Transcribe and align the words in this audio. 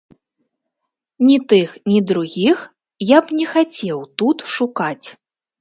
Ні 1.27 1.35
тых, 1.53 1.69
ні 1.93 1.99
другіх 2.11 2.57
я 3.11 3.21
б 3.27 3.41
не 3.41 3.45
хацеў 3.53 3.99
тут 4.23 4.37
шукаць. 4.57 5.07